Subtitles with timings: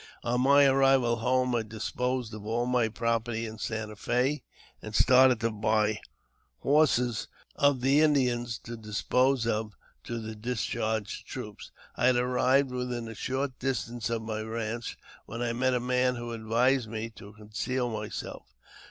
[0.23, 4.41] On my arrival home I disposed of all my property in Santa Fe,
[4.81, 6.01] and started to buy
[6.61, 9.73] horses of the Indians to dispose of
[10.05, 11.69] to the discharged troops.
[11.95, 15.79] I had arrived within a short dis tance of my ranch, when I met a
[15.79, 18.55] man who advised me to con ceal myself.